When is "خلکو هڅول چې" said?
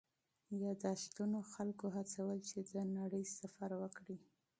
1.53-2.57